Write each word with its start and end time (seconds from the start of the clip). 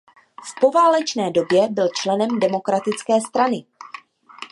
V 0.43 0.59
poválečné 0.59 1.31
době 1.31 1.67
byl 1.69 1.87
členem 2.01 2.39
Demokratické 2.39 3.21
strany. 3.21 3.65